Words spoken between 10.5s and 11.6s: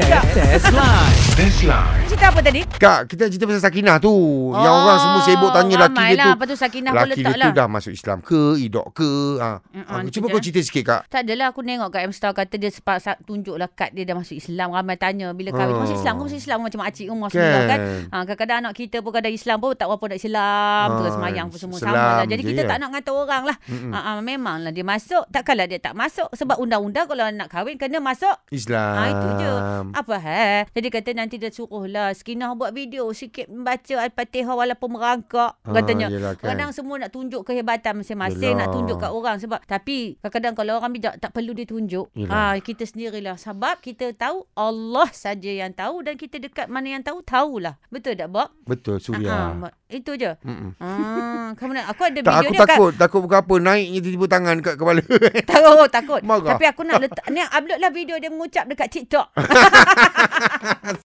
sikit, Kak. Tak adalah